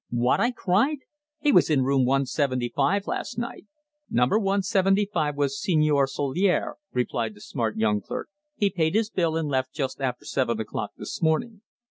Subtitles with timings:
[0.09, 0.97] "What?" I cried.
[1.41, 3.67] "He was in Room 175 last night!"
[4.09, 8.27] "Number 175 was Señor Solier," replied the smart young clerk.
[8.55, 11.61] "He paid his bill and left just after seven o'clock this morning."